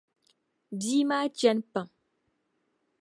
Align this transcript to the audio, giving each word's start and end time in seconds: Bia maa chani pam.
Bia 0.79 1.05
maa 1.09 1.25
chani 1.39 1.63
pam. 1.73 1.87